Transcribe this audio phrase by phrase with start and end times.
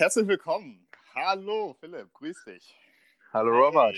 [0.00, 0.88] Herzlich willkommen.
[1.14, 2.74] Hallo Philipp, grüß dich.
[3.34, 3.94] Hallo Robert.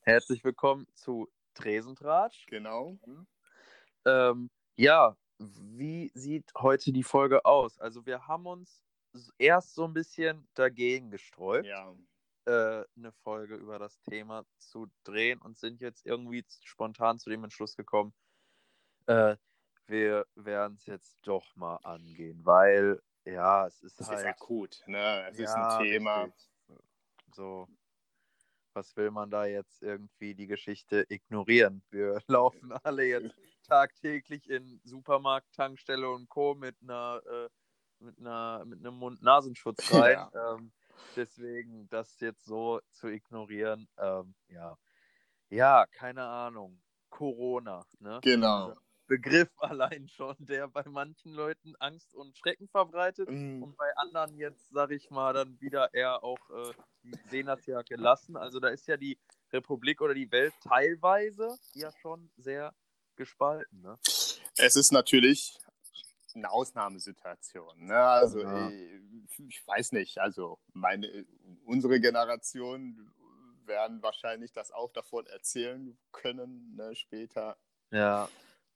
[0.00, 2.46] Herzlich willkommen zu Tresentratsch.
[2.46, 2.98] Genau.
[4.04, 7.78] Ähm, ja, wie sieht heute die Folge aus?
[7.78, 8.82] Also wir haben uns
[9.38, 11.94] erst so ein bisschen dagegen gesträubt, Ja.
[12.46, 17.44] äh, eine Folge über das Thema zu drehen und sind jetzt irgendwie spontan zu dem
[17.44, 18.12] Entschluss gekommen,
[19.06, 19.36] äh,
[19.86, 23.00] wir werden es jetzt doch mal angehen, weil
[23.32, 25.26] ja, es ist Das halt ist akut, ne?
[25.28, 26.26] Es ist Ja, ein Thema.
[26.26, 26.48] richtig.
[27.34, 27.68] So,
[28.74, 31.82] was will man da jetzt irgendwie die Geschichte ignorieren?
[31.90, 33.34] Wir laufen alle jetzt
[33.66, 36.54] tagtäglich in Supermarkt, Tankstelle und Co.
[36.54, 37.48] mit einer, äh,
[37.98, 40.28] mit einer, mit einem Mund-Nasenschutz rein.
[40.34, 40.72] ähm,
[41.16, 44.76] deswegen das jetzt so zu ignorieren, ähm, ja.
[45.50, 46.80] Ja, keine Ahnung.
[47.10, 48.22] Corona, ne?
[48.22, 48.74] Genau.
[49.10, 54.38] Begriff allein schon, der bei manchen Leuten Angst und Schrecken verbreitet Mm, und bei anderen
[54.38, 58.36] jetzt, sag ich mal, dann wieder eher auch, äh, die sehen das ja gelassen.
[58.36, 59.18] Also da ist ja die
[59.52, 62.72] Republik oder die Welt teilweise ja schon sehr
[63.16, 63.82] gespalten.
[63.82, 63.98] Ne?
[64.56, 65.58] Es ist natürlich
[66.34, 67.86] eine Ausnahmesituation.
[67.86, 67.98] Ne?
[67.98, 68.68] Also Ja.
[68.70, 69.00] äh,
[69.48, 71.26] ich weiß nicht, also meine,
[71.64, 73.12] unsere Generation
[73.66, 77.56] werden wahrscheinlich das auch davon erzählen können ne, später.
[77.90, 78.28] Ja,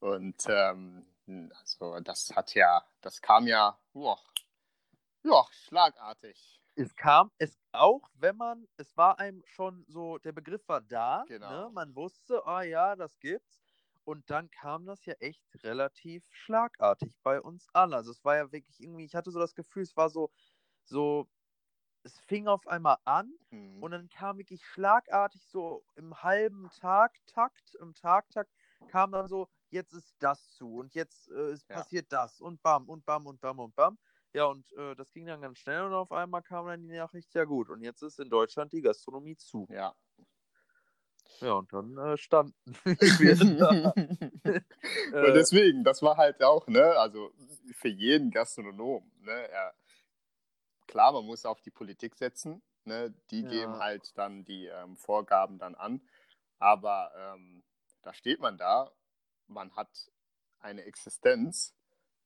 [0.05, 1.07] Und ähm,
[1.59, 4.21] also das hat ja, das kam ja, boah,
[5.25, 6.61] ja, schlagartig.
[6.77, 11.25] es kam, es auch, wenn man, es war einem schon so, der Begriff war da,
[11.29, 11.67] Genau.
[11.67, 11.71] ne?
[11.73, 13.63] man wusste, ah ja, das gibt's.
[14.05, 17.95] Und dann kam das ja echt relativ schlagartig bei uns an.
[17.95, 20.31] Also es war ja wirklich irgendwie, ich hatte so das Gefühl, es war so,
[20.85, 21.27] so,
[22.05, 23.83] es fing auf einmal an Hm.
[23.83, 28.51] Und dann kam wirklich schlagartig so im halben Tagtakt, im Tagtakt
[28.89, 31.87] kam dann so, jetzt ist das zu und jetzt äh, Ja.
[31.87, 33.99] passiert das und bam und bam und bam und bam.
[34.35, 37.35] Ja, und äh, das ging dann ganz schnell und auf einmal kam dann die Nachricht,
[37.35, 39.69] ja gut, und jetzt ist in Deutschland die Gastronomie zu.
[39.69, 39.95] ja.
[41.41, 42.55] Ja, und dann äh, standen
[43.19, 43.95] wir da.
[44.45, 44.45] Und
[45.13, 47.33] Äh, deswegen, das war halt auch, ne, also
[47.73, 49.75] für jeden Gastronom, ne, er,
[50.87, 53.49] klar, man muss auf die Politik setzen, ne, die Ja.
[53.49, 56.01] geben halt dann die ähm, Vorgaben dann an,
[56.59, 57.65] aber ähm,
[58.03, 58.93] da steht man da,
[59.49, 60.11] man hat
[60.61, 61.75] eine Existenz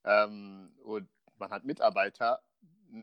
[0.04, 1.08] ähm, und
[1.38, 2.42] man hat Mitarbeiter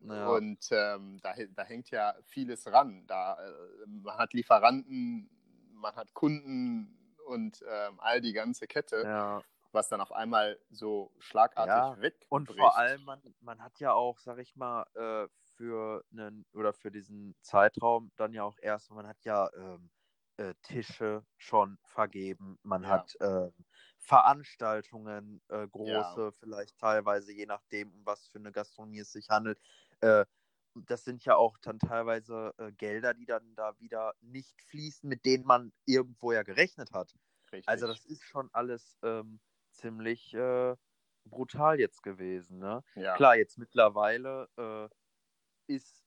[0.02, 0.28] Ja.
[0.38, 5.30] und ähm, da, da hängt ja vieles ran, da äh, man hat Lieferanten,
[5.74, 9.42] man hat Kunden und ähm, all die ganze Kette ja.
[9.72, 12.30] was dann auf einmal so schlagartig Ja, wegbricht.
[12.32, 15.28] Und vor allem, man, man hat ja auch, sag ich mal, äh,
[15.58, 19.90] für einen oder für diesen Zeitraum dann ja auch erst, man hat ja ähm,
[20.38, 22.90] äh, Tische schon vergeben, man Ja.
[22.90, 23.54] hat ähm,
[24.06, 29.60] Veranstaltungen, äh, große, vielleicht teilweise, je nachdem, um was für eine Gastronomie es sich handelt.
[30.02, 30.26] Äh,
[30.76, 35.26] das sind ja auch dann teilweise äh, Gelder, die dann da wieder nicht fließen, mit
[35.26, 37.16] denen man irgendwo ja gerechnet hat.
[37.52, 37.68] Richtig.
[37.68, 39.40] Also das ist schon alles ähm,
[39.72, 40.76] ziemlich äh,
[41.24, 42.60] brutal jetzt gewesen.
[42.60, 42.84] Ne?
[42.96, 43.16] ja.
[43.16, 46.06] Klar, jetzt mittlerweile äh, ist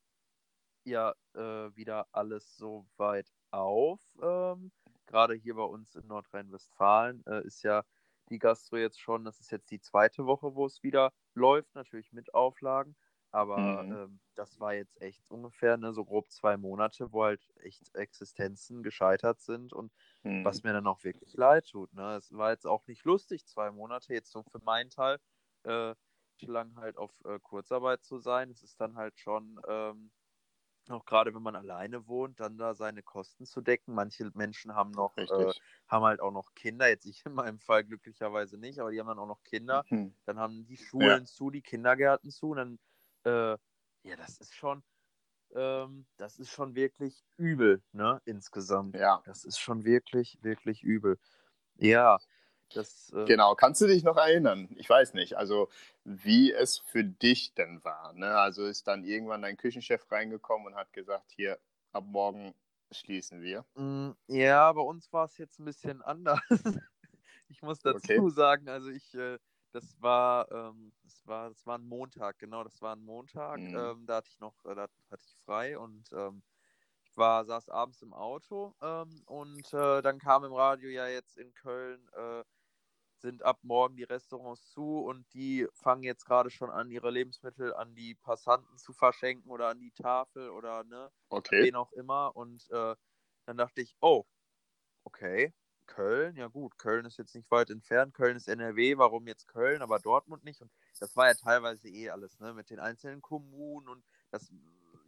[0.84, 4.00] ja äh, wieder alles so weit auf.
[4.22, 4.70] Ähm,
[5.08, 7.84] Gerade hier bei uns in Nordrhein-Westfalen äh, ist ja
[8.30, 12.12] die Gastro jetzt schon, das ist jetzt die zweite Woche, wo es wieder läuft, natürlich
[12.12, 12.96] mit Auflagen.
[13.30, 13.98] Aber Mhm.
[14.06, 18.82] ähm, das war jetzt echt ungefähr ne, so grob zwei Monate, wo halt echt Existenzen
[18.82, 19.92] gescheitert sind und
[20.24, 20.42] Hm.
[20.42, 21.92] was mir dann auch wirklich leid tut.
[21.92, 22.16] Ne?
[22.16, 25.18] Es war jetzt auch nicht lustig, zwei Monate jetzt so für meinen Teil
[25.64, 25.94] äh,
[26.42, 28.50] lang halt auf äh, Kurzarbeit zu sein.
[28.50, 30.12] Es ist dann halt schon, ähm,
[30.90, 33.94] auch gerade wenn man alleine wohnt, dann da seine Kosten zu decken.
[33.94, 35.52] Manche Menschen haben noch, äh,
[35.88, 36.88] haben halt auch noch Kinder.
[36.88, 39.84] Jetzt ich in meinem Fall glücklicherweise nicht, aber die haben dann auch noch Kinder.
[39.88, 40.14] Hm.
[40.26, 42.50] Dann haben die Schulen zu, die Kindergärten zu.
[42.50, 42.78] Und dann,
[43.24, 43.58] äh,
[44.08, 44.82] ja, das ist schon,
[45.54, 48.96] ähm, das ist schon wirklich übel, ne, insgesamt.
[48.96, 51.18] Ja, Das ist schon wirklich, wirklich übel.
[51.76, 52.18] Ja,
[52.74, 53.10] das.
[53.12, 53.54] Äh, genau.
[53.54, 54.68] Kannst du dich noch erinnern?
[54.76, 55.68] Ich weiß nicht, also
[56.04, 58.12] wie es für dich denn war.
[58.14, 58.36] Ne?
[58.38, 61.58] Also ist dann irgendwann dein Küchenchef reingekommen und hat gesagt, hier,
[61.92, 62.54] ab morgen
[62.90, 63.64] schließen wir.
[63.76, 66.40] Mm, Ja, bei uns war es jetzt ein bisschen anders.
[67.50, 68.28] Ich muss dazu Okay.
[68.28, 69.38] sagen, also ich, äh,
[69.72, 73.60] das war, ähm, das war, das war ein Montag, genau, das war ein Montag.
[73.60, 73.74] Mhm.
[73.74, 76.42] Ähm, da hatte ich noch, äh, da hatte ich frei und ähm,
[77.04, 81.38] ich war, saß abends im Auto ähm, und äh, dann kam im Radio ja jetzt
[81.38, 82.44] in Köln äh,
[83.20, 87.74] sind ab morgen die Restaurants zu und die fangen jetzt gerade schon an, ihre Lebensmittel
[87.74, 91.68] an die Passanten zu verschenken oder an die Tafel oder ne, Okay.
[91.68, 92.36] wen auch immer.
[92.36, 92.94] Und äh,
[93.46, 94.24] dann dachte ich, oh,
[95.04, 95.54] okay,
[95.86, 99.80] Köln, ja gut, Köln ist jetzt nicht weit entfernt, Köln ist NRW, warum jetzt Köln,
[99.82, 100.60] aber Dortmund nicht?
[100.60, 104.52] Und das war ja teilweise eh alles, ne, mit den einzelnen Kommunen und das,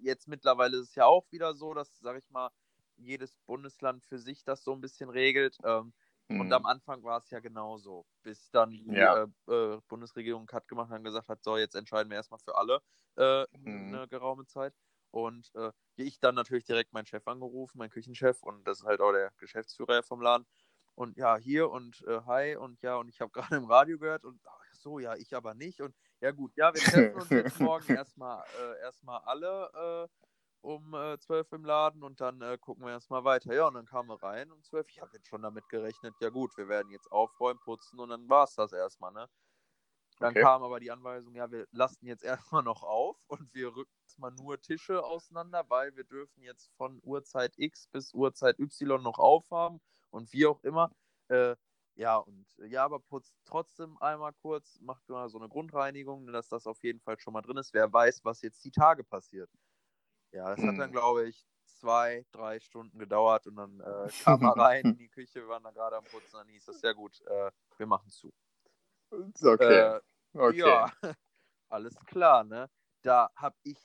[0.00, 2.50] jetzt mittlerweile ist es ja auch wieder so, dass, sag ich mal,
[2.96, 5.58] jedes Bundesland für sich das so ein bisschen regelt.
[5.64, 5.92] Ähm,
[6.30, 6.40] mhm.
[6.40, 9.24] Und am Anfang war es ja genauso, bis dann die ja.
[9.48, 12.56] äh, äh, Bundesregierung Cut gemacht hat und gesagt hat, so, jetzt entscheiden wir erstmal für
[12.56, 12.80] alle
[13.16, 13.94] äh, mhm.
[13.94, 14.74] eine geraume Zeit.
[15.10, 19.00] Und äh, ich dann natürlich direkt meinen Chef angerufen, meinen Küchenchef, und das ist halt
[19.00, 20.46] auch der Geschäftsführer vom Laden.
[20.94, 24.24] Und ja, hier und äh, hi und ja, und ich habe gerade im Radio gehört
[24.24, 25.80] und ach so, ja, ich aber nicht.
[25.80, 30.29] Und ja, gut, ja, wir treffen uns jetzt morgen erstmal äh, erstmal alle äh,
[30.62, 33.54] um äh, 12 im Laden und dann äh, gucken wir erstmal weiter.
[33.54, 34.88] Ja, und dann kamen wir rein um 12.
[34.90, 38.28] Ich habe jetzt schon damit gerechnet, ja gut, wir werden jetzt aufräumen, putzen und dann
[38.28, 39.28] war es das erstmal, ne?
[40.18, 40.42] Dann okay.
[40.42, 42.22] kam aber die Anweisung, ja, wir lassen jetzt
[42.52, 47.00] erstmal noch auf und wir rücken erstmal nur Tische auseinander, weil wir dürfen jetzt von
[47.02, 49.80] Uhrzeit X bis Uhrzeit Y noch aufhaben
[50.10, 50.92] und wie auch immer.
[51.28, 51.56] Äh,
[51.94, 56.66] ja, und ja, aber putzt trotzdem einmal kurz, macht mal so eine Grundreinigung, dass das
[56.66, 57.74] auf jeden Fall schon mal drin ist.
[57.74, 59.50] Wer weiß, was jetzt die Tage passiert.
[60.32, 60.92] Ja, das hat dann, hm.
[60.92, 65.40] glaube ich, zwei, drei Stunden gedauert und dann äh, kam er rein in die Küche,
[65.40, 68.32] wir waren da gerade am Putzen, dann hieß es, ja gut, äh, wir machen zu.
[69.10, 69.96] Okay.
[69.96, 70.00] Äh,
[70.34, 70.58] okay.
[70.58, 70.92] Ja,
[71.68, 72.70] alles klar, ne?
[73.02, 73.78] Da habe ich,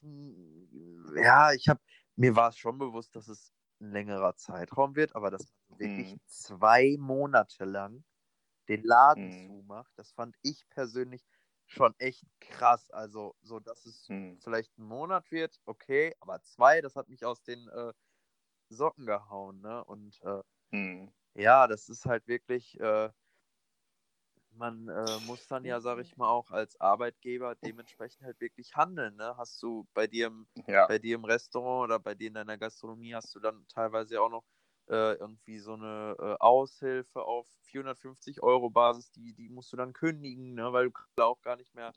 [1.16, 1.80] ja, ich habe,
[2.16, 6.12] mir war es schon bewusst, dass es ein längerer Zeitraum wird, aber dass man wirklich
[6.12, 6.20] hm.
[6.26, 8.04] zwei Monate lang
[8.68, 9.48] den Laden hm.
[9.48, 11.26] zumacht, das fand ich persönlich
[11.68, 12.90] schon echt krass.
[12.92, 14.38] Also, so dass es hm.
[14.40, 17.94] vielleicht ein Monat wird, okay, aber zwei, das hat mich aus den äh,
[18.70, 19.84] Socken gehauen, ne?
[19.86, 20.42] Und äh,
[20.72, 21.08] hm.
[21.36, 23.12] ja, das ist halt wirklich, äh,
[24.52, 29.16] man äh, muss dann ja, sag ich mal, auch als Arbeitgeber dementsprechend halt wirklich handeln,
[29.18, 29.36] ne?
[29.38, 30.88] Hast du bei dir im, ja.
[30.88, 34.30] bei dir im Restaurant oder bei dir in deiner Gastronomie hast du dann teilweise auch
[34.30, 34.46] noch
[34.88, 39.94] äh, irgendwie so eine äh, Aushilfe auf 450 Euro Basis, die, die musst du dann
[39.94, 41.94] kündigen, ne, weil du auch gar nicht mehr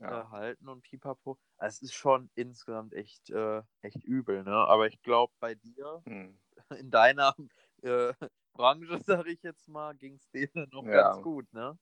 [0.00, 0.22] ja.
[0.22, 1.38] äh, halten und pipapo.
[1.58, 4.54] Also es ist schon insgesamt echt, äh, echt übel, ne?
[4.54, 6.38] Aber ich glaube, bei dir, hm.
[6.78, 7.34] in deiner
[7.82, 8.12] äh,
[8.54, 11.12] Branche, sag ich jetzt mal, ging es dir noch ja.
[11.12, 11.78] ganz gut, ne?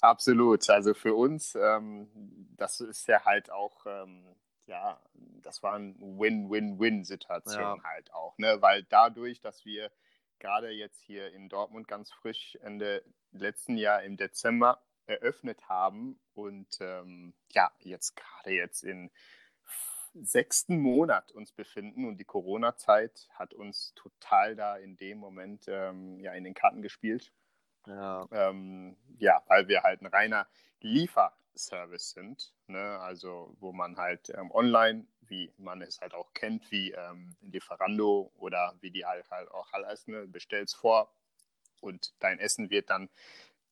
[0.00, 0.68] Absolut.
[0.68, 2.08] Also für uns, ähm,
[2.56, 4.36] das ist ja halt auch ähm,
[4.66, 5.00] ja,
[5.42, 7.82] das war eine Win-Win-Win-Situation ja.
[7.82, 8.60] halt auch, ne?
[8.60, 9.90] Weil dadurch, dass wir
[10.38, 16.78] gerade jetzt hier in Dortmund ganz frisch Ende letzten Jahr im Dezember eröffnet haben und
[16.80, 19.10] ähm, ja, jetzt gerade jetzt in
[20.14, 26.20] sechsten Monat uns befinden und die Corona-Zeit hat uns total da in dem Moment ähm,
[26.20, 27.32] ja in den Karten gespielt.
[27.86, 28.26] Ja.
[28.30, 30.46] Ähm, ja, weil wir halt ein reiner
[30.80, 32.52] Liefer Service sind.
[32.66, 32.98] Ne?
[33.00, 38.32] Also wo man halt ähm, online, wie man es halt auch kennt, wie ähm, Lieferando
[38.36, 40.26] oder wie die halt, halt auch heißt, ne?
[40.26, 41.12] bestellst vor
[41.80, 43.08] und dein Essen wird dann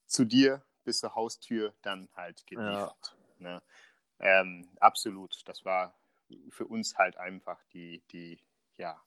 [0.07, 3.17] zu dir bis zur Haustür dann halt geliefert.
[3.39, 3.55] Ja.
[3.55, 3.63] Ne?
[4.21, 5.95] Ähm, absolut, das war
[6.51, 8.39] für uns halt einfach die, die,
[8.77, 9.01] ja,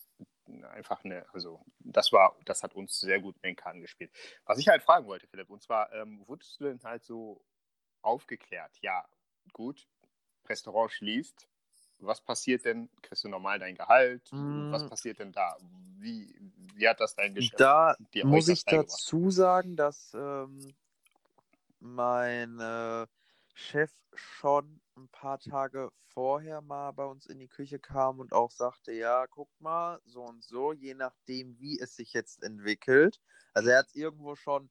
[0.71, 4.12] einfach eine, also das war, das hat uns sehr gut in den Karten gespielt.
[4.45, 7.42] Was ich halt fragen wollte, Philipp, und zwar, ähm, wurdest du denn halt so
[8.06, 8.72] aufgeklärt.
[8.81, 9.06] Ja,
[9.54, 9.88] gut,
[10.48, 11.48] Restaurant schließt.
[12.00, 12.90] Was passiert denn?
[13.02, 14.30] Kriegst du normal dein Gehalt?
[14.31, 14.72] Mm.
[14.72, 15.56] Was passiert denn da?
[15.98, 16.36] Wie,
[16.74, 17.60] wie hat das dein Geschäft?
[17.60, 20.75] Da muss ich dazu sagen, dass ähm,
[21.80, 23.07] mein äh,
[23.54, 28.52] Chef schon ein paar Tage vorher mal bei uns in die Küche kam und auch
[28.52, 33.21] sagte, ja, guck mal, so und so, je nachdem, wie es sich jetzt entwickelt.
[33.54, 34.69] Also er hat es irgendwo schon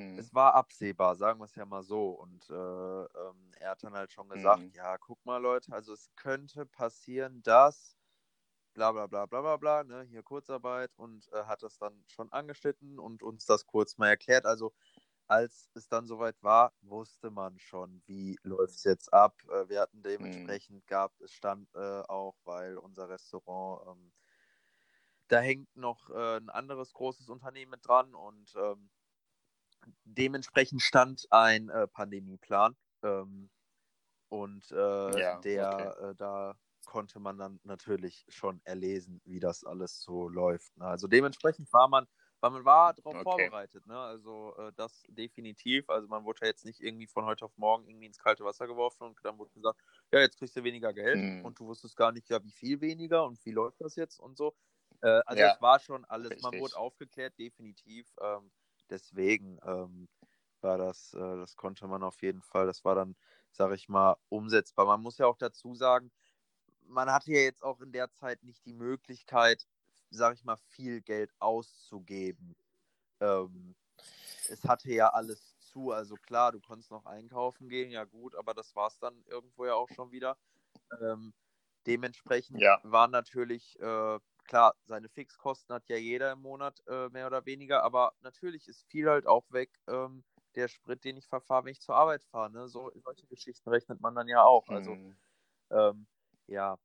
[0.00, 0.18] Mhm.
[0.18, 2.10] Es war absehbar, sagen wir es ja mal so.
[2.10, 4.72] Und äh, ähm, er hat dann halt schon gesagt, mhm.
[4.74, 7.96] ja, guck mal, Leute, also es könnte passieren, dass
[8.74, 12.32] bla bla bla bla bla bla, ne, hier Kurzarbeit und äh, hat das dann schon
[12.32, 14.46] angeschnitten und uns das kurz mal erklärt.
[14.46, 14.72] Also
[15.26, 19.36] als es dann soweit war, wusste man schon, wie läuft es jetzt ab.
[19.48, 20.02] Äh, wir hatten mhm.
[20.02, 20.86] dementsprechend, mhm.
[20.86, 24.12] gab es stand äh, auch, weil unser Restaurant, ähm,
[25.28, 28.90] da hängt noch äh, ein anderes großes Unternehmen mit dran und ähm,
[30.04, 32.76] dementsprechend stand ein äh, Pandemieplan.
[33.02, 33.50] Ähm,
[34.28, 36.10] und äh, ja, der, okay.
[36.10, 36.54] äh, da
[36.86, 40.76] konnte man dann natürlich schon erlesen, wie das alles so läuft.
[40.76, 40.86] Ne?
[40.86, 42.06] Also dementsprechend war man,
[42.40, 43.22] weil man war darauf okay.
[43.22, 43.86] vorbereitet.
[43.86, 43.98] Ne?
[43.98, 45.88] Also äh, das definitiv.
[45.90, 48.66] Also man wurde ja jetzt nicht irgendwie von heute auf morgen irgendwie ins kalte Wasser
[48.66, 49.80] geworfen und dann wurde gesagt,
[50.12, 51.44] ja, jetzt kriegst du weniger Geld hm.
[51.44, 54.36] und du wusstest gar nicht, ja, wie viel weniger und wie läuft das jetzt und
[54.36, 54.54] so.
[55.02, 55.52] Äh, also ja.
[55.54, 56.42] es war schon alles, Richtig.
[56.42, 58.08] man wurde aufgeklärt, definitiv.
[58.20, 58.50] Ähm,
[58.90, 60.08] deswegen ähm,
[60.60, 63.16] war das, äh, das konnte man auf jeden Fall, das war dann,
[63.52, 64.86] sage ich mal, umsetzbar.
[64.86, 66.12] Man muss ja auch dazu sagen,
[66.82, 69.66] man hatte ja jetzt auch in der Zeit nicht die Möglichkeit,
[70.10, 72.56] sage ich mal, viel Geld auszugeben.
[73.20, 73.76] Ähm,
[74.46, 78.54] es hatte ja alles zu, also klar, du konntest noch einkaufen gehen, ja gut, aber
[78.54, 80.38] das war es dann irgendwo ja auch schon wieder.
[81.02, 81.34] Ähm,
[81.86, 82.82] dementsprechend Ja.
[82.82, 87.82] waren natürlich, äh, klar, seine Fixkosten hat ja jeder im Monat äh, mehr oder weniger,
[87.84, 89.70] aber natürlich ist viel halt auch weg.
[89.88, 90.24] Ähm,
[90.56, 92.50] der Sprit, den ich verfahre, wenn ich zur Arbeit fahre.
[92.50, 92.68] Ne?
[92.68, 94.68] So, solche Geschichten rechnet man dann ja auch.
[94.68, 95.16] Also, Hm.
[95.70, 96.08] ähm,
[96.48, 96.78] ja,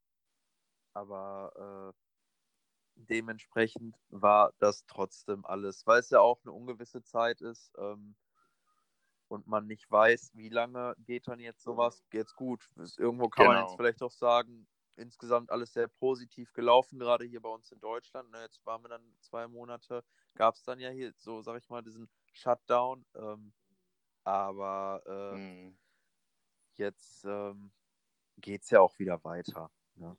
[0.93, 2.00] aber äh,
[2.95, 8.15] dementsprechend war das trotzdem alles, weil es ja auch eine ungewisse Zeit ist ähm,
[9.27, 12.03] und man nicht weiß, wie lange geht dann jetzt sowas.
[12.12, 13.57] Jetzt gut, irgendwo kann man Genau.
[13.57, 14.67] jetzt vielleicht auch sagen,
[14.98, 18.32] insgesamt alles sehr positiv gelaufen, gerade hier bei uns in Deutschland.
[18.32, 18.42] Ne?
[18.42, 20.04] Jetzt waren wir dann zwei Monate,
[20.36, 23.06] gab es dann ja hier so, sag ich mal, diesen Shutdown.
[23.16, 23.54] Ähm,
[24.24, 25.78] aber äh, Hm.
[26.75, 27.72] jetzt ähm,
[28.38, 29.72] geht es ja auch wieder weiter.
[29.96, 30.18] Ne?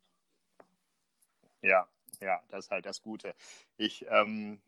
[1.61, 1.87] Ja,
[2.21, 3.35] ja, das ist halt das Gute.
[3.77, 4.61] Ich, ähm,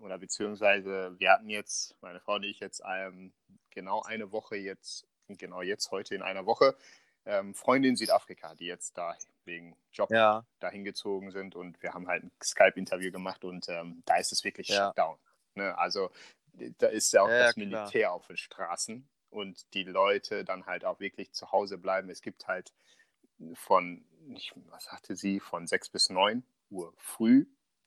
[0.00, 3.32] oder beziehungsweise wir hatten jetzt, meine Frau und ich jetzt ähm,
[3.70, 6.76] genau eine Woche jetzt, genau jetzt heute in einer Woche,
[7.24, 11.94] ähm, Freunde in Südafrika, die jetzt da wegen Job Ja, dahin gezogen sind und wir
[11.94, 14.94] haben halt ein Skype-Interview gemacht und ähm, da ist es wirklich Ja.
[14.94, 15.18] Shutdown.
[15.54, 15.76] Ne?
[15.78, 16.10] Also
[16.78, 17.58] da ist ja auch Ja, das klar.
[17.58, 22.10] Militär auf den Straßen und die Leute dann halt auch wirklich zu Hause bleiben.
[22.10, 22.72] Es gibt halt
[23.54, 27.46] von, ich, was sagte sie, von 6 bis 9 Uhr früh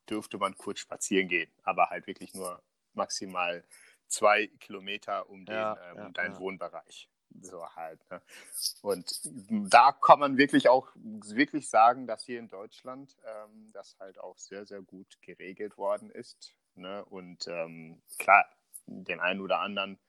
[0.09, 2.63] dürfte man kurz spazieren gehen, aber halt wirklich nur
[2.93, 3.65] maximal
[4.07, 6.39] zwei Kilometer um, den, Ja, ähm, ja, um deinen ja.
[6.39, 7.09] Wohnbereich.
[7.41, 7.99] So halt.
[8.09, 8.21] Ne?
[8.81, 14.19] Und da kann man wirklich auch wirklich sagen, dass hier in Deutschland ähm, das halt
[14.19, 16.55] auch sehr, sehr gut geregelt worden ist.
[16.75, 17.03] Ne?
[17.05, 18.45] Und ähm, klar,
[18.85, 19.99] den einen oder anderen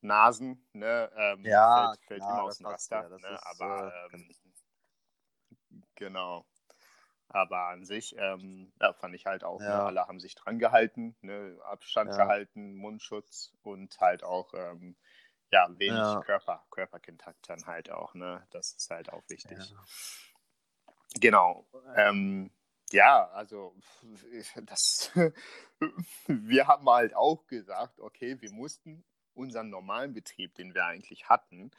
[0.00, 3.02] Nasen ne, ähm, Ja, fällt, fällt klar, immer aus dem Raster.
[3.02, 3.46] ja, ne?
[3.46, 4.34] Aber äh, ähm,
[5.94, 6.46] genau.
[7.28, 9.86] Aber an sich, ähm, ja, fand ich halt auch, ne, Ja.
[9.86, 12.16] alle haben sich dran gehalten, ne, Abstand Ja.
[12.18, 14.96] gehalten, Mundschutz und halt auch, ähm,
[15.50, 16.20] ja, wenig Ja.
[16.20, 18.46] Körper, Körperkontakt dann halt auch, ne?
[18.50, 19.58] Das ist halt auch wichtig.
[19.58, 19.84] Ja.
[21.20, 21.66] Genau.
[21.94, 22.50] Ähm,
[22.90, 23.74] ja, also
[24.62, 25.10] das,
[26.26, 31.70] wir haben halt auch gesagt, okay, wir mussten unseren normalen Betrieb, den wir eigentlich hatten,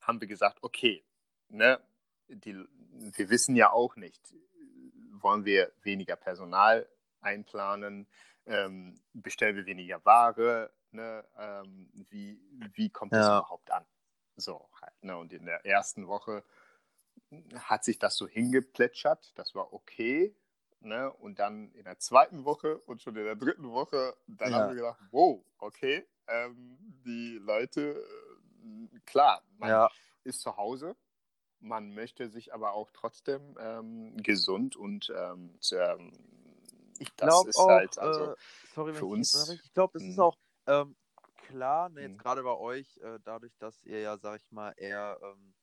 [0.00, 1.04] haben wir gesagt, okay,
[1.48, 1.80] ne,
[2.28, 4.34] die, wir wissen ja auch nicht,
[5.12, 6.88] wollen wir weniger Personal
[7.20, 8.08] einplanen,
[8.46, 12.40] ähm, bestellen wir weniger Ware, ne, ähm, wie,
[12.74, 13.38] wie kommt das Ja.
[13.38, 13.86] überhaupt an?
[14.36, 16.44] So halt, ne, und in der ersten Woche
[17.54, 20.36] hat sich das so hingeplätschert, das war okay.
[20.80, 21.12] Ne?
[21.12, 24.56] Und dann in der zweiten Woche und schon in der dritten Woche, dann Ja.
[24.58, 29.90] haben wir gedacht, wow, okay, ähm, die Leute, äh, klar, man Ja,
[30.24, 30.96] ist zu Hause,
[31.60, 36.12] man möchte sich aber auch trotzdem ähm, gesund und ähm, ähm,
[36.98, 38.36] ich das glaube ist auch, halt, also, äh,
[38.74, 40.22] sorry, für ich uns- unterbreche, ich glaube, das ist Mhm.
[40.22, 40.96] auch ähm,
[41.36, 42.18] klar, ne, jetzt Mhm.
[42.18, 45.54] gerade bei euch, äh, dadurch, dass ihr ja, sag ich mal, eher ähm,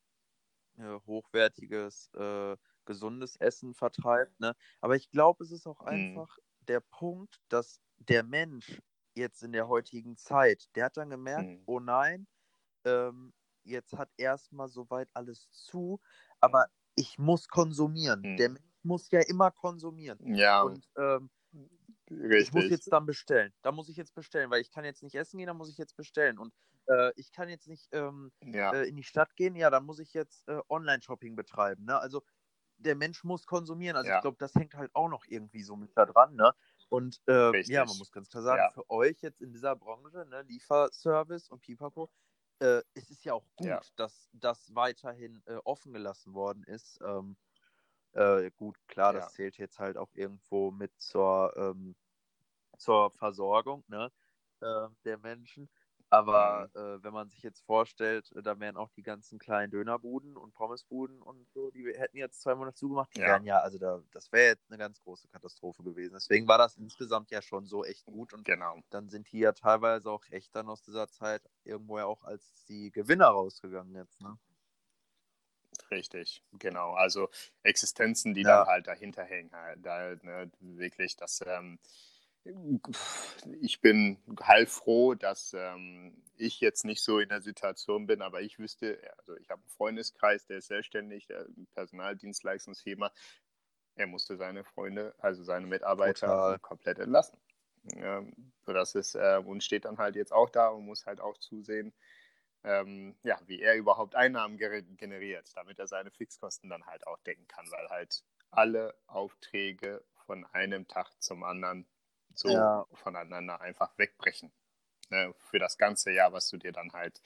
[0.78, 4.56] äh, hochwertiges, äh, gesundes Essen vertreibt, ne?
[4.82, 6.24] Aber ich glaube, es ist auch Mhm.
[6.24, 8.82] einfach der Punkt, dass der Mensch
[9.16, 11.68] jetzt in der heutigen Zeit, der hat dann gemerkt, Mhm.
[11.68, 12.28] oh nein,
[12.86, 16.00] ähm, jetzt hat erstmal soweit alles zu,
[16.40, 18.26] aber ich muss konsumieren.
[18.26, 18.40] Mhm.
[18.40, 20.22] Der Mensch muss ja immer konsumieren.
[20.36, 21.30] ja, Und ähm,
[22.12, 22.42] richtig.
[22.42, 23.54] ich muss jetzt dann bestellen.
[23.62, 25.78] Da muss ich jetzt bestellen, weil ich kann jetzt nicht essen gehen, da muss ich
[25.78, 26.38] jetzt bestellen.
[26.40, 26.54] Und
[26.88, 30.00] äh, ich kann jetzt nicht ähm, ja, äh, in die Stadt gehen, ja, dann muss
[30.00, 31.86] ich jetzt äh, Online-Shopping betreiben.
[31.86, 32.00] Ne?
[32.00, 32.24] Also
[32.78, 33.98] der Mensch muss konsumieren.
[33.98, 34.18] Also Ja.
[34.18, 36.36] ich glaube, das hängt halt auch noch irgendwie so mit da dran.
[36.36, 36.54] Ne?
[36.90, 37.74] Und äh, Richtig.
[37.74, 38.70] ja, man muss ganz klar sagen, Ja.
[38.70, 42.10] für euch jetzt in dieser Branche, ne, Lieferservice und Pipapo,
[42.60, 47.00] äh, es ist ja auch gut, dass das weiterhin äh, offen gelassen worden ist.
[47.02, 47.38] Ähm,
[48.14, 49.32] äh, gut, klar, das Ja.
[49.32, 51.96] zählt jetzt halt auch irgendwo mit zur, ähm,
[52.78, 54.12] zur Versorgung ne,
[54.62, 55.70] äh, der Menschen.
[56.12, 56.70] Aber Mhm.
[56.76, 60.54] äh, wenn man sich jetzt vorstellt, äh, da wären auch die ganzen kleinen Dönerbuden und
[60.54, 63.26] Pommesbuden und so, die hätten jetzt zwei Monate zugemacht, die Ja.
[63.26, 66.14] wären ja, also da, das wäre jetzt eine ganz große Katastrophe gewesen.
[66.16, 68.82] Deswegen war das insgesamt ja schon so echt gut und genau.
[68.90, 72.66] dann sind die ja teilweise auch echt dann aus dieser Zeit irgendwo ja auch als
[72.66, 74.38] die Gewinner rausgegangen jetzt, ne?
[75.92, 76.94] Richtig, genau.
[76.94, 77.30] Also
[77.64, 78.60] Existenzen, die Ja.
[78.60, 81.80] dann halt dahinter hängen, halt, da, ne, wirklich, das, ähm,
[83.62, 88.60] ich bin heilfroh, dass ähm, ich jetzt nicht so in der Situation bin, aber ich
[88.60, 93.12] wüsste, also ich habe einen Freundeskreis, der ist selbstständig, der Personaldienstleistungsfirma,
[93.96, 96.60] er musste seine Freunde, also seine Mitarbeiter Total.
[96.60, 97.38] komplett entlassen.
[97.96, 98.24] Ja,
[98.66, 101.38] so das ist, äh, und steht dann halt jetzt auch da und muss halt auch
[101.38, 101.94] zusehen,
[102.64, 107.48] ähm, ja, wie er überhaupt Einnahmen generiert, damit er seine Fixkosten dann halt auch decken
[107.48, 111.88] kann, weil halt alle Aufträge von einem Tag zum anderen
[112.34, 112.86] so Ja.
[112.94, 114.52] voneinander einfach wegbrechen.
[115.10, 117.22] Ne, für das ganze Jahr, was du dir dann halt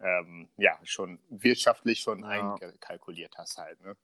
[0.00, 2.58] ähm, ja schon wirtschaftlich schon Ja.
[2.60, 3.80] einkalkuliert hast halt.
[3.82, 3.96] Ne?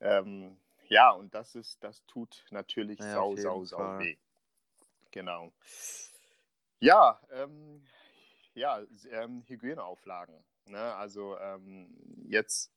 [0.00, 0.58] Ähm,
[0.88, 3.98] ja, und das ist, das tut natürlich Ja, sau, sau, sau Fall.
[3.98, 4.16] weh.
[5.10, 5.52] Genau.
[6.80, 7.84] Ja, ähm,
[8.58, 10.44] ja, ähm, Hygieneauflagen.
[10.66, 10.94] Ne?
[10.96, 11.96] Also ähm,
[12.26, 12.70] jetzt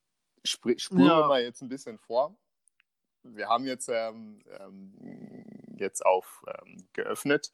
[0.44, 1.28] spulen wir Ja.
[1.28, 2.38] mal jetzt ein bisschen vor.
[3.24, 7.52] Wir haben jetzt, ähm, ähm, jetzt auf ähm, geöffnet.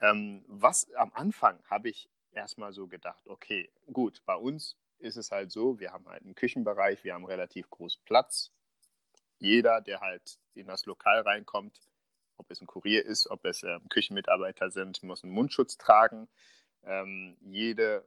[0.00, 5.30] Ähm, was am Anfang habe ich erstmal so gedacht, okay, gut, bei uns ist es
[5.30, 8.52] halt so, wir haben halt einen Küchenbereich, wir haben relativ groß Platz.
[9.38, 11.80] Jeder, der halt in das Lokal reinkommt,
[12.36, 16.28] ob es ein Kurier ist, ob es ähm, Küchenmitarbeiter sind, muss einen Mundschutz tragen.
[16.84, 18.06] Ähm, jede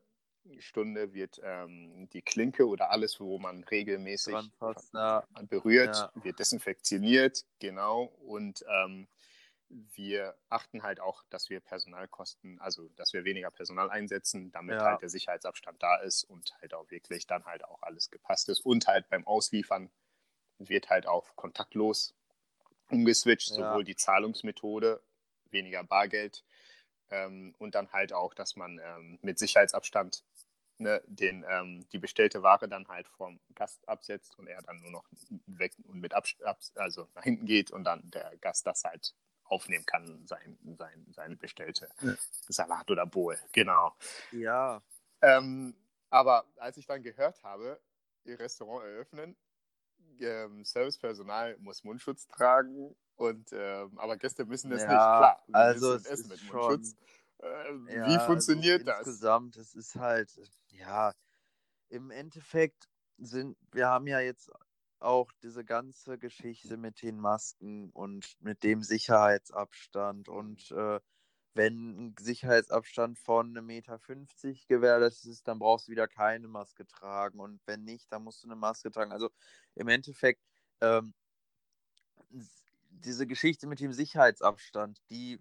[0.59, 4.35] Stunde wird ähm, die Klinke oder alles, wo man regelmäßig
[5.49, 6.11] berührt, Ja.
[6.23, 8.03] wird desinfektioniert, genau.
[8.03, 9.07] Und ähm,
[9.69, 14.85] wir achten halt auch, dass wir Personalkosten, also dass wir weniger Personal einsetzen, damit Ja.
[14.85, 18.59] halt der Sicherheitsabstand da ist und halt auch wirklich dann halt auch alles gepasst ist.
[18.61, 19.89] Und halt beim Ausliefern
[20.59, 22.13] wird halt auf kontaktlos
[22.89, 23.55] umgeswitcht, Ja.
[23.55, 25.01] sowohl die Zahlungsmethode,
[25.49, 26.43] weniger Bargeld
[27.09, 30.23] ähm, und dann halt auch, dass man ähm, mit Sicherheitsabstand
[30.77, 34.91] ne, den, ähm, die bestellte Ware dann halt vom Gast absetzt und er dann nur
[34.91, 35.05] noch
[35.47, 36.35] weg und mit Abs
[36.75, 41.35] also nach hinten geht und dann der Gast das halt aufnehmen kann, sein, sein, seine
[41.35, 42.15] bestellte Ja.
[42.49, 43.37] Salat oder Bowl.
[43.51, 43.95] Genau.
[44.31, 44.83] Ja,
[45.21, 45.75] Ähm,
[46.09, 47.81] aber als ich dann gehört habe,
[48.25, 49.35] ihr Restaurant eröffnen,
[50.19, 55.15] ähm, Servicepersonal muss Mundschutz tragen und ähm, aber Gäste müssen das Ja, nicht.
[55.15, 56.95] Klar, also es essen ist mit schon-.
[57.41, 58.97] Ähm, ja, wie funktioniert also das?
[59.07, 60.31] Insgesamt, es ist halt,
[60.71, 61.13] ja,
[61.89, 64.51] im Endeffekt sind, wir haben ja jetzt
[64.99, 70.99] auch diese ganze Geschichte mit den Masken und mit dem Sicherheitsabstand und äh,
[71.55, 73.99] wenn ein Sicherheitsabstand von 1,50 Meter
[74.67, 78.47] gewährleistet ist, dann brauchst du wieder keine Maske tragen und wenn nicht, dann musst du
[78.47, 79.11] eine Maske tragen.
[79.13, 79.29] Also
[79.75, 80.41] im Endeffekt,
[80.81, 81.13] ähm,
[83.05, 85.39] diese Geschichte mit dem Sicherheitsabstand, die,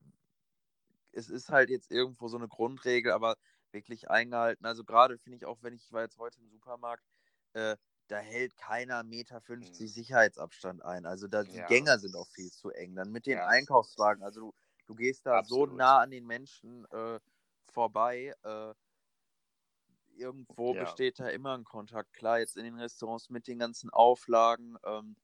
[1.13, 3.37] es ist halt jetzt irgendwo so eine Grundregel, aber
[3.73, 4.67] wirklich eingehalten.
[4.67, 7.05] Also gerade finde ich auch, wenn ich ich war jetzt heute im Supermarkt,
[7.55, 7.77] äh,
[8.09, 9.89] da hält keiner 1,50 Meter Mhm.
[9.95, 11.07] Sicherheitsabstand ein.
[11.07, 11.65] Also da die Ja.
[11.65, 12.95] Gänge sind auch viel zu eng.
[12.97, 13.43] Dann mit den Ja.
[13.43, 14.55] Einkaufswagen, also du,
[14.87, 15.45] du gehst da Absolut.
[15.45, 17.19] so nah an den Menschen äh,
[17.67, 18.35] vorbei.
[18.43, 18.75] Äh,
[20.17, 20.75] irgendwo Ja.
[20.75, 22.13] besteht da immer ein Kontakt.
[22.13, 24.77] Klar, jetzt in den Restaurants mit den ganzen Auflagen.
[24.85, 25.17] Ähm,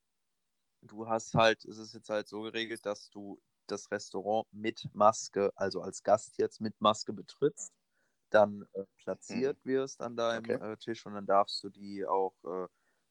[0.83, 5.53] du hast halt, es ist jetzt halt so geregelt, dass du das Restaurant mit Maske,
[5.57, 7.73] also als Gast jetzt mit Maske betrittst,
[8.31, 10.57] dann äh, platziert wirst an deinem Mhm.
[10.57, 10.61] Okay.
[10.63, 12.69] äh, Tisch und dann darfst du die auch äh,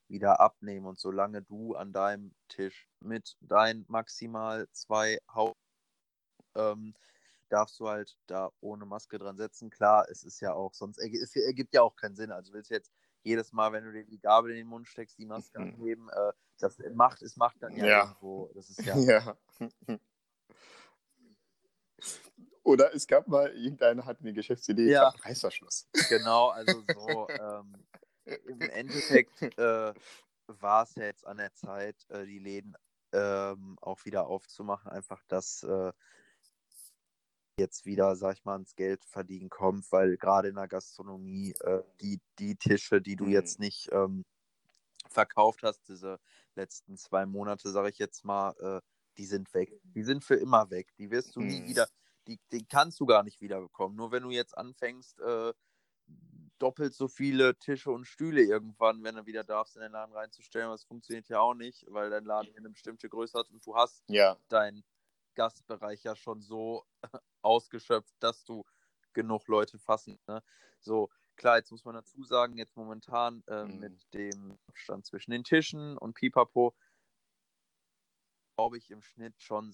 [0.08, 0.86] wieder abnehmen.
[0.86, 5.56] Und solange du an deinem Tisch mit deinen maximal zwei Haut
[6.54, 6.94] ähm,
[7.48, 9.70] darfst du halt da ohne Maske dran setzen.
[9.70, 12.32] Klar, es ist ja auch, sonst ergi- es ergibt ja auch keinen Sinn.
[12.32, 15.18] Also willst du jetzt jedes Mal, wenn du dir die Gabel in den Mund steckst,
[15.18, 15.74] die Maske Mhm.
[15.74, 18.02] anheben, äh, das macht, es macht dann ja, Ja.
[18.02, 19.36] irgendwo, das ist ja, Ja.
[22.62, 25.02] Oder es gab mal, irgendeiner hat eine Geschäftsidee, Ja.
[25.02, 25.08] ja.
[25.08, 25.88] Reißverschluss.
[26.08, 27.86] genau, also so, ähm,
[28.46, 29.94] im Endeffekt äh,
[30.46, 32.74] war es ja jetzt an der Zeit, äh, die Läden
[33.12, 35.92] ähm, auch wieder aufzumachen, einfach, dass äh,
[37.60, 41.82] jetzt wieder, sag ich mal, ans Geld verdienen kommt, weil gerade in der Gastronomie äh,
[42.02, 43.30] die, die Tische, die du Mhm.
[43.30, 44.24] jetzt nicht ähm,
[45.08, 46.18] verkauft hast, diese
[46.54, 48.80] letzten zwei Monate, sag ich jetzt mal, äh,
[49.18, 49.72] die sind weg.
[49.94, 50.94] Die sind für immer weg.
[50.98, 51.66] Die wirst du nie Mhm.
[51.66, 51.88] wieder,
[52.26, 53.96] die, die kannst du gar nicht wiederbekommen.
[53.96, 55.52] Nur wenn du jetzt anfängst, äh,
[56.58, 60.66] doppelt so viele Tische und Stühle irgendwann, wenn du wieder darfst, in den Laden reinzustellen,
[60.66, 63.74] aber das funktioniert ja auch nicht, weil dein Laden eine bestimmte Größe hat und du
[63.76, 64.84] hast Ja, deinen
[65.40, 66.84] Gastbereich ja schon so
[67.42, 68.64] ausgeschöpft, dass du
[69.14, 70.20] genug Leute fassen.
[70.28, 70.42] Ne?
[70.80, 73.80] So, klar, jetzt muss man dazu sagen, jetzt momentan äh, Mhm.
[73.80, 76.74] mit dem Abstand zwischen den Tischen und Pipapo,
[78.56, 79.72] glaube ich, im Schnitt schon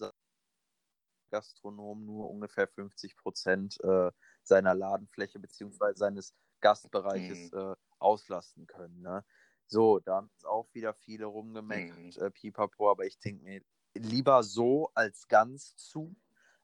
[1.30, 4.10] Gastronom nur ungefähr 50 Prozent äh,
[4.42, 7.52] seiner Ladenfläche beziehungsweise seines Gastbereiches Mhm.
[7.52, 9.00] äh, auslasten können.
[9.02, 9.24] Ne?
[9.66, 13.62] So, da haben jetzt auch wieder viele rumgemeckert, äh, Pipapo, aber ich denke mir,
[13.98, 16.16] lieber so als ganz zu.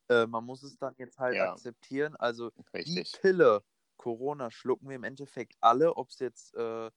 [0.08, 1.42] Äh, man muss es dann jetzt halt Ja.
[1.42, 2.16] akzeptieren.
[2.16, 2.50] Also
[2.84, 3.12] die richtig.
[3.12, 3.64] Pille
[3.96, 6.90] Corona schlucken wir im Endeffekt alle, ob es jetzt, äh,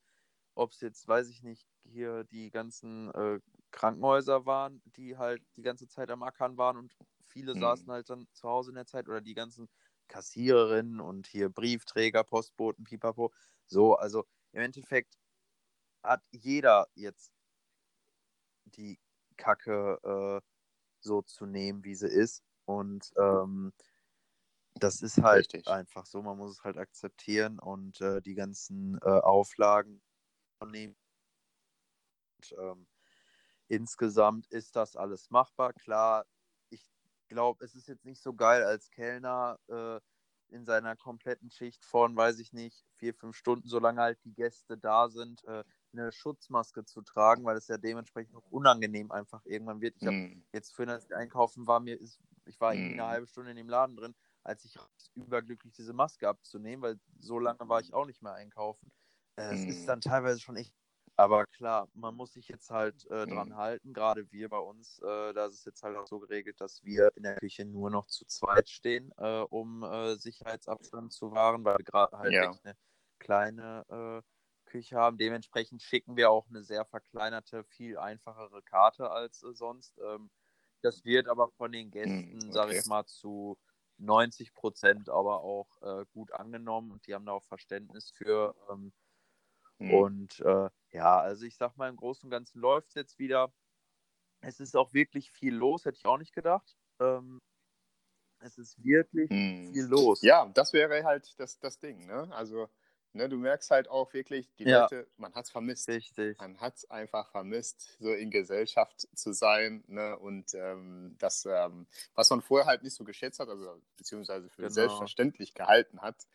[0.55, 3.39] ob es jetzt, weiß ich nicht, hier die ganzen äh,
[3.71, 7.55] Krankenhäuser waren, die halt die ganze Zeit am Ackern waren und viele Hm.
[7.55, 9.69] saßen halt dann zu Hause in der Zeit oder die ganzen
[10.07, 13.33] Kassiererinnen und hier Briefträger, Postboten, Pipapo.
[13.65, 15.15] So, also im Endeffekt
[16.03, 17.33] hat jeder jetzt
[18.65, 18.99] die
[19.35, 20.41] Kacke äh,
[20.99, 22.43] so zu nehmen, wie sie ist.
[22.65, 23.73] Und ähm,
[24.79, 25.67] das ist halt Richtig.
[25.67, 30.01] einfach so, man muss es halt akzeptieren und äh, die ganzen äh, Auflagen
[30.65, 30.97] nehmen.
[32.37, 32.87] Und, ähm,
[33.67, 35.73] insgesamt ist das alles machbar.
[35.73, 36.25] Klar,
[36.69, 36.91] ich
[37.27, 39.99] glaube, es ist jetzt nicht so geil als Kellner äh,
[40.53, 44.77] in seiner kompletten Schicht von, weiß ich nicht, vier, fünf Stunden, solange halt die Gäste
[44.77, 45.63] da sind, äh,
[45.97, 49.95] eine Schutzmaske zu tragen, weil es ja dementsprechend auch unangenehm einfach irgendwann wird.
[49.97, 50.45] Ich habe mm.
[50.53, 52.93] jetzt vorhin, als ich einkaufen war, mir ist, ich war mm.
[52.93, 54.77] eine halbe Stunde in dem Laden drin, als ich
[55.15, 58.91] überglücklich diese Maske abzunehmen, weil so lange war ich auch nicht mehr einkaufen.
[59.36, 59.69] Äh, es mm.
[59.69, 60.73] ist dann teilweise schon echt
[61.17, 63.55] aber klar, man muss sich jetzt halt äh, dran mhm.
[63.55, 63.93] halten.
[63.93, 67.12] Gerade wir bei uns, äh, da ist es jetzt halt auch so geregelt, dass wir
[67.15, 71.77] in der Küche nur noch zu zweit stehen, äh, um äh, Sicherheitsabstand zu wahren, weil
[71.77, 72.53] wir gerade halt ja.
[72.63, 72.75] eine
[73.19, 74.34] kleine äh,
[74.77, 75.17] Küche haben.
[75.17, 79.97] Dementsprechend schicken wir auch eine sehr verkleinerte, viel einfachere Karte als äh, sonst.
[79.99, 80.29] Ähm,
[80.81, 82.51] das wird aber von den Gästen, mhm, okay.
[82.51, 83.57] sage ich mal, zu
[83.97, 85.69] 90 Prozent aber auch
[86.11, 88.53] gut angenommen und die haben da auch Verständnis für.
[88.69, 88.91] Ähm,
[89.79, 89.93] Mhm.
[89.93, 93.53] Und äh, ja, also ich sag mal, im Großen und Ganzen läuft es jetzt wieder.
[94.41, 96.77] Es ist auch wirklich viel los, hätte ich auch nicht gedacht.
[96.99, 97.41] Ähm,
[98.39, 99.73] es ist wirklich mhm.
[99.73, 100.21] viel los.
[100.21, 102.29] Ja, das wäre halt das, das Ding, ne?
[102.31, 102.69] Also,
[103.15, 104.82] ne, du merkst halt auch wirklich, die ja.
[104.82, 105.88] Leute, man hat es vermisst.
[105.88, 106.38] Richtig.
[106.39, 110.17] Man hat es einfach vermisst, so in Gesellschaft zu sein, ne?
[110.19, 114.63] Und ähm, das, ähm, was man vorher halt nicht so geschätzt hat, also beziehungsweise für
[114.63, 114.73] genau.
[114.73, 116.28] selbstverständlich gehalten hat,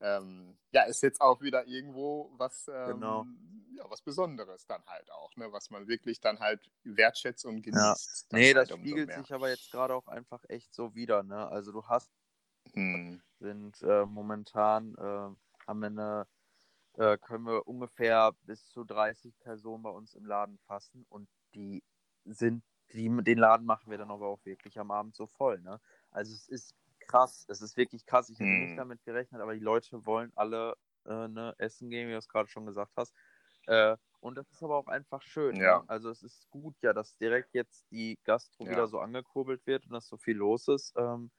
[0.00, 3.26] ähm, ja, ist jetzt auch wieder irgendwo was, ähm, genau.
[3.76, 5.52] ja, was Besonderes dann halt auch, ne?
[5.52, 8.26] was man wirklich dann halt wertschätzt und genießt.
[8.32, 8.38] Ja.
[8.38, 11.22] Nee, halt das spiegelt sich aber jetzt gerade auch einfach echt so wieder.
[11.22, 11.46] Ne?
[11.48, 12.10] Also du hast,
[12.72, 13.22] hm.
[13.38, 16.26] sind äh, momentan, äh, haben wir eine,
[16.94, 21.82] äh, können wir ungefähr bis zu 30 Personen bei uns im Laden fassen und die
[22.24, 25.60] sind, die, den Laden machen wir dann aber auch wirklich am Abend so voll.
[25.60, 25.80] Ne?
[26.10, 27.44] Also es ist krass.
[27.48, 28.28] Es ist wirklich krass.
[28.28, 28.64] Ich hätte hm.
[28.64, 30.74] nicht damit gerechnet, aber die Leute wollen alle
[31.06, 33.14] äh, ne, essen gehen, wie du es gerade schon gesagt hast.
[33.66, 35.56] Äh, und das ist aber auch einfach schön.
[35.56, 35.80] Ja.
[35.80, 35.84] Ne?
[35.88, 38.70] Also es ist gut ja, dass direkt jetzt die Gastro ja.
[38.70, 40.94] wieder so angekurbelt wird und dass so viel los ist.
[40.96, 41.30] Ähm,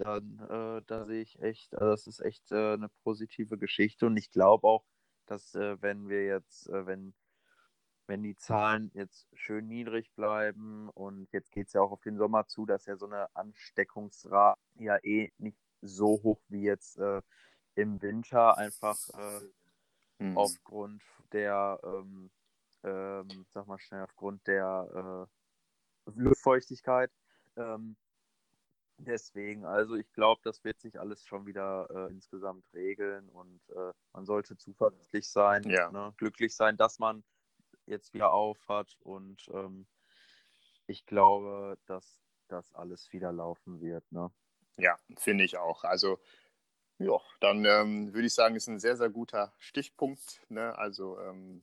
[0.00, 4.06] dann äh, da sehe ich echt, also das ist echt äh, eine positive Geschichte.
[4.06, 4.84] Und ich glaube auch,
[5.26, 7.14] dass äh, wenn wir jetzt, äh, wenn
[8.06, 12.16] wenn die Zahlen jetzt schön niedrig bleiben und jetzt geht es ja auch auf den
[12.16, 17.22] Sommer zu, dass ja so eine Ansteckungsrate ja eh nicht so hoch wie jetzt äh,
[17.76, 19.40] im Winter, einfach äh,
[20.18, 20.36] hm.
[20.36, 22.32] aufgrund der, ähm,
[22.82, 25.28] ähm, sag mal schnell, aufgrund der
[26.06, 27.12] Luftfeuchtigkeit.
[27.56, 27.96] Ähm,
[29.04, 33.92] deswegen, also ich glaube, das wird sich alles schon wieder äh, insgesamt regeln und äh,
[34.12, 35.90] man sollte zuversichtlich sein, ja.
[35.90, 37.24] ne, glücklich sein, dass man
[37.86, 39.86] jetzt wieder auf hat und ähm,
[40.86, 44.10] ich glaube, dass das alles wieder laufen wird.
[44.10, 44.30] Ne?
[44.76, 45.84] Ja, finde ich auch.
[45.84, 46.18] Also
[46.98, 50.42] ja, dann ähm, würde ich sagen, ist ein sehr, sehr guter Stichpunkt.
[50.48, 50.76] Ne?
[50.76, 51.62] Also ähm,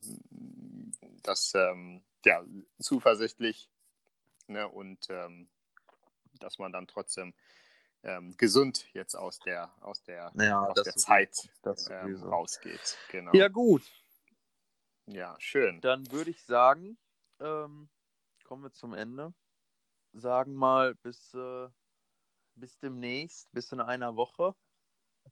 [1.23, 2.43] das ähm, ja
[2.79, 3.69] zuversichtlich
[4.47, 4.67] ne?
[4.67, 5.49] und ähm,
[6.39, 7.33] dass man dann trotzdem
[8.03, 11.49] ähm, gesund jetzt aus der aus der, ja, aus der Zeit
[11.89, 12.97] ähm, rausgeht.
[13.09, 13.33] Genau.
[13.33, 13.83] Ja gut,
[15.07, 15.79] ja, schön.
[15.79, 16.97] Dann würde ich sagen,
[17.39, 17.89] ähm,
[18.43, 19.33] kommen wir zum Ende.
[20.11, 21.69] Sagen mal bis, äh,
[22.55, 24.53] bis demnächst, bis in einer Woche.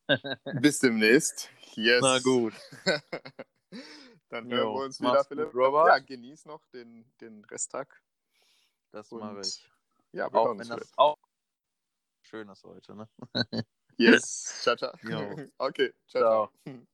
[0.61, 1.49] bis demnächst.
[1.73, 2.01] Yes.
[2.01, 2.53] Na gut.
[4.29, 5.53] Dann hören jo, wir uns wieder, Philipp.
[5.53, 5.87] Robert.
[5.87, 8.01] Ja, genieß noch den, den Resttag.
[8.91, 9.69] Das mache ich.
[10.15, 11.17] Ja, wir auch wenn das auch
[12.21, 13.10] schön ist heute, ne?
[13.97, 14.62] yes.
[14.62, 14.93] Ciao, ciao.
[15.58, 16.21] Okay, ciao.
[16.21, 16.51] ciao.
[16.63, 16.86] ciao.